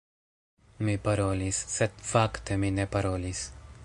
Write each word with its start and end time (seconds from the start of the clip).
Mi 0.87 0.95
parolis, 1.03 1.59
sed 1.73 2.01
fakte 2.13 2.57
mi 2.65 2.73
ne 2.79 2.87
parolis. 2.97 3.45